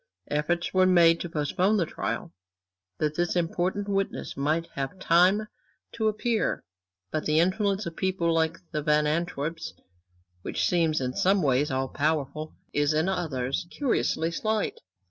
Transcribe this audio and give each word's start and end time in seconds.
Efforts 0.31 0.73
were 0.73 0.87
made 0.87 1.19
to 1.19 1.29
postpone 1.29 1.77
the 1.77 1.85
trial, 1.85 2.33
that 2.97 3.13
this 3.13 3.35
important 3.35 3.87
witness 3.87 4.35
might 4.35 4.65
have 4.73 4.97
time 4.97 5.47
to 5.91 6.07
appear. 6.07 6.63
But 7.11 7.25
the 7.27 7.39
influence 7.39 7.85
of 7.85 7.95
people 7.95 8.33
like 8.33 8.57
the 8.71 8.81
Van 8.81 9.05
Antwerps, 9.05 9.73
which 10.41 10.65
seems 10.65 11.01
in 11.01 11.13
some 11.13 11.43
ways 11.43 11.69
all 11.69 11.87
powerful, 11.89 12.55
is 12.73 12.95
in 12.95 13.07
others 13.09 13.67
curiously 13.69 14.31
slight. 14.31 14.79